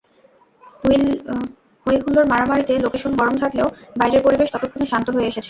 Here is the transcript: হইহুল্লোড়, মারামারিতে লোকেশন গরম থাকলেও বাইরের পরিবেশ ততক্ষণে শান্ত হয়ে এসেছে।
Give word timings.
হইহুল্লোড়, 1.85 2.27
মারামারিতে 2.27 2.73
লোকেশন 2.85 3.11
গরম 3.15 3.35
থাকলেও 3.43 3.67
বাইরের 3.99 4.21
পরিবেশ 4.23 4.47
ততক্ষণে 4.51 4.85
শান্ত 4.91 5.07
হয়ে 5.09 5.27
এসেছে। 5.27 5.39